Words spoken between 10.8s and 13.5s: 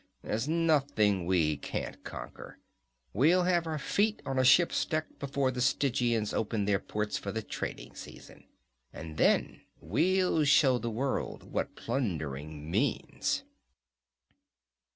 world what plundering means!"